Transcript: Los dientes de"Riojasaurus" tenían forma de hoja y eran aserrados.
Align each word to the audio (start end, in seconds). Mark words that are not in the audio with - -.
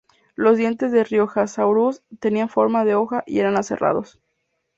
Los 0.33 0.57
dientes 0.57 0.91
de"Riojasaurus" 0.91 2.01
tenían 2.19 2.49
forma 2.49 2.85
de 2.85 2.95
hoja 2.95 3.21
y 3.27 3.37
eran 3.37 3.55
aserrados. 3.55 4.19